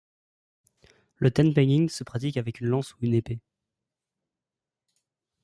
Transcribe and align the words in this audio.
Le 1.17 1.29
tent 1.29 1.53
pegging 1.53 1.87
se 1.87 2.03
pratique 2.03 2.37
avec 2.37 2.59
une 2.59 2.65
lance 2.69 2.95
ou 2.95 2.97
une 3.01 3.13
épée. 3.13 3.39